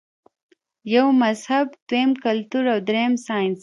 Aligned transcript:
يو 0.93 1.05
مذهب، 1.23 1.67
دويم 1.89 2.11
کلتور 2.23 2.63
او 2.73 2.79
دريم 2.89 3.13
سائنس- 3.27 3.57